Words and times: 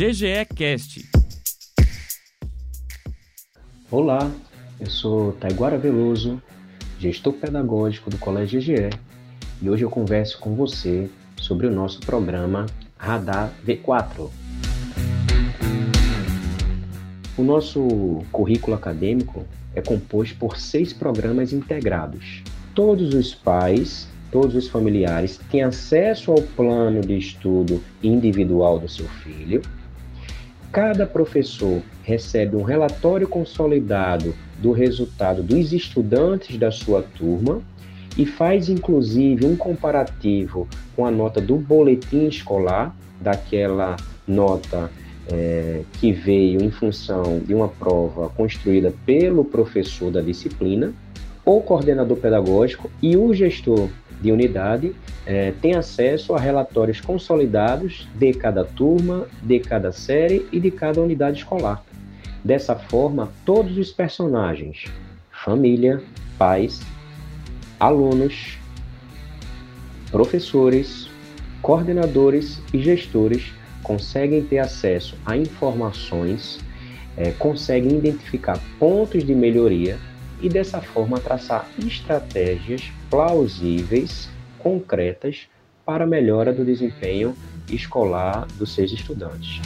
GGE 0.00 0.46
Cast. 0.56 1.10
Olá, 3.90 4.32
eu 4.80 4.88
sou 4.88 5.32
Taiguara 5.32 5.76
Veloso, 5.76 6.42
gestor 6.98 7.34
pedagógico 7.34 8.08
do 8.08 8.16
Colégio 8.16 8.58
GGE, 8.58 8.88
e 9.60 9.68
hoje 9.68 9.84
eu 9.84 9.90
converso 9.90 10.38
com 10.38 10.54
você 10.54 11.10
sobre 11.36 11.66
o 11.66 11.70
nosso 11.70 12.00
programa 12.00 12.64
Radar 12.96 13.52
V4. 13.62 14.30
O 17.36 17.42
nosso 17.42 18.24
currículo 18.32 18.76
acadêmico 18.76 19.44
é 19.74 19.82
composto 19.82 20.34
por 20.36 20.56
seis 20.56 20.94
programas 20.94 21.52
integrados. 21.52 22.42
Todos 22.74 23.12
os 23.12 23.34
pais, 23.34 24.08
todos 24.32 24.54
os 24.54 24.66
familiares 24.66 25.38
têm 25.50 25.62
acesso 25.62 26.32
ao 26.32 26.40
plano 26.40 27.02
de 27.02 27.18
estudo 27.18 27.84
individual 28.02 28.78
do 28.78 28.88
seu 28.88 29.06
filho. 29.06 29.60
Cada 30.72 31.04
professor 31.04 31.82
recebe 32.04 32.54
um 32.54 32.62
relatório 32.62 33.26
consolidado 33.26 34.34
do 34.58 34.70
resultado 34.70 35.42
dos 35.42 35.72
estudantes 35.72 36.56
da 36.56 36.70
sua 36.70 37.02
turma 37.02 37.60
e 38.16 38.24
faz 38.24 38.68
inclusive 38.68 39.44
um 39.44 39.56
comparativo 39.56 40.68
com 40.94 41.04
a 41.04 41.10
nota 41.10 41.40
do 41.40 41.56
boletim 41.56 42.26
escolar, 42.26 42.94
daquela 43.20 43.96
nota 44.26 44.90
é, 45.28 45.82
que 45.94 46.12
veio 46.12 46.62
em 46.62 46.70
função 46.70 47.40
de 47.40 47.52
uma 47.52 47.68
prova 47.68 48.28
construída 48.30 48.94
pelo 49.04 49.44
professor 49.44 50.12
da 50.12 50.20
disciplina, 50.20 50.92
o 51.44 51.60
coordenador 51.60 52.16
pedagógico 52.16 52.88
e 53.02 53.16
o 53.16 53.34
gestor 53.34 53.88
de 54.20 54.30
unidade 54.30 54.94
é, 55.30 55.52
tem 55.62 55.76
acesso 55.76 56.34
a 56.34 56.40
relatórios 56.40 57.00
consolidados 57.00 58.08
de 58.16 58.32
cada 58.32 58.64
turma, 58.64 59.28
de 59.40 59.60
cada 59.60 59.92
série 59.92 60.44
e 60.50 60.58
de 60.58 60.72
cada 60.72 61.00
unidade 61.00 61.38
escolar. 61.38 61.84
Dessa 62.44 62.74
forma, 62.74 63.28
todos 63.46 63.78
os 63.78 63.92
personagens, 63.92 64.86
família, 65.30 66.02
pais, 66.36 66.80
alunos, 67.78 68.58
professores, 70.10 71.08
coordenadores 71.62 72.60
e 72.74 72.80
gestores 72.80 73.52
conseguem 73.84 74.42
ter 74.42 74.58
acesso 74.58 75.16
a 75.24 75.36
informações, 75.36 76.58
é, 77.16 77.30
conseguem 77.30 77.96
identificar 77.98 78.58
pontos 78.80 79.22
de 79.22 79.32
melhoria 79.36 79.96
e 80.42 80.48
dessa 80.48 80.80
forma 80.80 81.20
traçar 81.20 81.68
estratégias 81.78 82.90
plausíveis, 83.08 84.28
concretas 84.62 85.48
para 85.84 86.04
a 86.04 86.06
melhora 86.06 86.52
do 86.52 86.64
desempenho 86.64 87.34
escolar 87.68 88.46
dos 88.58 88.72
seus 88.72 88.92
estudantes. 88.92 89.60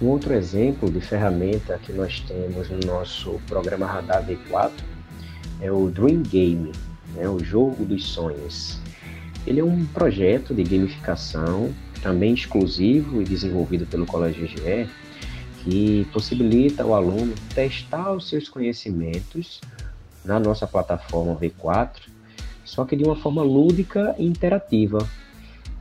Um 0.00 0.08
outro 0.08 0.34
exemplo 0.34 0.90
de 0.90 1.00
ferramenta 1.00 1.78
que 1.78 1.92
nós 1.92 2.20
temos 2.20 2.68
no 2.68 2.80
nosso 2.80 3.40
programa 3.46 3.86
Radar 3.86 4.26
V4 4.26 4.72
é 5.60 5.70
o 5.70 5.88
Dream 5.88 6.22
Game, 6.22 6.72
né, 7.14 7.28
o 7.28 7.38
jogo 7.38 7.84
dos 7.84 8.06
sonhos. 8.06 8.80
Ele 9.46 9.60
é 9.60 9.64
um 9.64 9.84
projeto 9.86 10.52
de 10.52 10.64
gamificação, 10.64 11.72
também 12.02 12.34
exclusivo 12.34 13.22
e 13.22 13.24
desenvolvido 13.24 13.86
pelo 13.86 14.04
Colégio 14.04 14.46
GE, 14.46 14.88
que 15.62 16.04
possibilita 16.12 16.82
ao 16.82 16.94
aluno 16.94 17.32
testar 17.54 18.12
os 18.12 18.28
seus 18.28 18.48
conhecimentos 18.48 19.60
na 20.24 20.38
nossa 20.38 20.66
plataforma 20.66 21.34
V4, 21.36 22.08
só 22.64 22.84
que 22.84 22.96
de 22.96 23.04
uma 23.04 23.16
forma 23.16 23.42
lúdica 23.42 24.14
e 24.18 24.26
interativa 24.26 25.06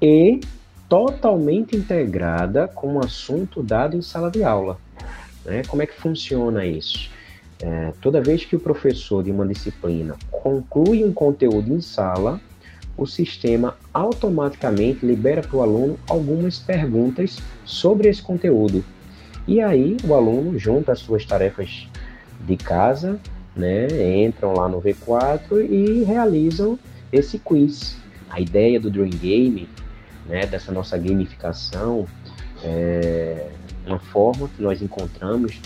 e 0.00 0.40
totalmente 0.88 1.76
integrada 1.76 2.68
com 2.68 2.96
o 2.96 3.04
assunto 3.04 3.62
dado 3.62 3.96
em 3.96 4.02
sala 4.02 4.30
de 4.30 4.44
aula. 4.44 4.78
Né? 5.44 5.62
Como 5.66 5.82
é 5.82 5.86
que 5.86 5.94
funciona 5.94 6.64
isso? 6.64 7.10
É, 7.62 7.92
toda 8.00 8.20
vez 8.20 8.44
que 8.44 8.56
o 8.56 8.60
professor 8.60 9.22
de 9.22 9.30
uma 9.30 9.46
disciplina 9.46 10.16
conclui 10.30 11.04
um 11.04 11.12
conteúdo 11.12 11.72
em 11.72 11.80
sala, 11.80 12.40
o 12.96 13.06
sistema 13.06 13.76
automaticamente 13.92 15.04
libera 15.04 15.42
para 15.42 15.56
o 15.56 15.62
aluno 15.62 15.98
algumas 16.08 16.58
perguntas 16.58 17.38
sobre 17.64 18.08
esse 18.08 18.22
conteúdo. 18.22 18.84
E 19.46 19.60
aí 19.60 19.96
o 20.04 20.14
aluno 20.14 20.58
junta 20.58 20.92
as 20.92 21.00
suas 21.00 21.24
tarefas 21.24 21.88
de 22.46 22.56
casa, 22.56 23.18
né, 23.56 23.86
entram 24.24 24.52
lá 24.54 24.68
no 24.68 24.80
V4 24.80 25.68
e 25.68 26.02
realizam 26.04 26.78
esse 27.12 27.38
quiz. 27.38 27.96
A 28.30 28.40
ideia 28.40 28.80
do 28.80 28.90
Dream 28.90 29.10
Game, 29.10 29.68
né, 30.26 30.46
dessa 30.46 30.72
nossa 30.72 30.98
gamificação, 30.98 32.06
é 32.62 33.48
uma 33.86 33.98
forma 33.98 34.48
que 34.48 34.62
nós 34.62 34.80
encontramos 34.82 35.60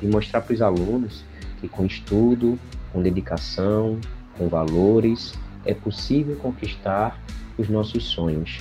de 0.00 0.06
mostrar 0.06 0.40
para 0.40 0.54
os 0.54 0.62
alunos 0.62 1.24
que 1.60 1.68
com 1.68 1.84
estudo, 1.84 2.58
com 2.92 3.02
dedicação, 3.02 3.98
com 4.38 4.48
valores, 4.48 5.34
é 5.64 5.74
possível 5.74 6.36
conquistar 6.36 7.20
os 7.58 7.68
nossos 7.68 8.04
sonhos. 8.04 8.58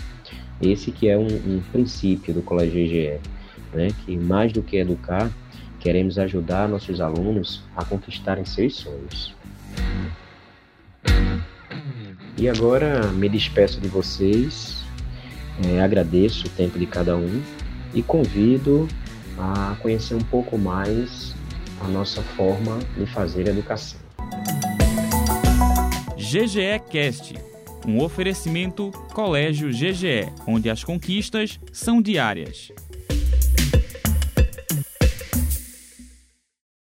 Esse 0.62 0.92
que 0.92 1.07
é 1.07 1.18
um, 1.18 1.28
um 1.28 1.62
princípio 1.72 2.34
do 2.34 2.42
Colégio 2.42 2.80
EGE, 2.80 3.19
né? 3.74 3.90
que 4.06 4.18
mais 4.18 4.52
do 4.52 4.63
que 4.63 4.78
educar, 4.78 5.30
queremos 5.85 6.18
ajudar 6.18 6.68
nossos 6.68 7.00
alunos 7.00 7.62
a 7.78 7.85
conquistarem 7.85 8.44
seus 8.44 8.78
sonhos. 8.78 9.35
E 12.35 12.50
agora 12.50 13.06
me 13.12 13.29
despeço 13.29 13.79
de 13.79 13.88
vocês, 13.88 14.84
é, 15.63 15.79
agradeço 15.79 16.47
o 16.47 16.50
tempo 16.50 16.79
de 16.79 16.88
cada 16.88 17.16
um 17.16 17.40
e 17.94 18.01
convido 18.01 18.88
a 19.38 19.75
conhecer 19.79 20.16
um 20.16 20.24
pouco 20.24 20.57
mais 20.57 21.35
a 21.79 21.88
nossa 21.88 22.24
forma 22.24 22.79
de 22.97 23.06
fazer 23.06 23.47
educação. 23.47 24.00
GGE 26.18 26.81
Cast, 26.90 27.35
um 27.88 28.01
oferecimento 28.01 28.90
Colégio 29.13 29.69
GGE, 29.69 30.34
onde 30.47 30.68
as 30.68 30.84
conquistas 30.84 31.59
são 31.72 32.01
diárias. 32.01 32.72